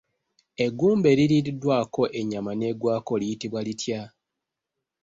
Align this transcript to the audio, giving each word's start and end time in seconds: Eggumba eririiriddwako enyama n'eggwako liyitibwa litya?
Eggumba 0.65 1.07
eririiriddwako 1.13 2.01
enyama 2.19 2.51
n'eggwako 2.55 3.13
liyitibwa 3.21 3.59
litya? 3.67 4.01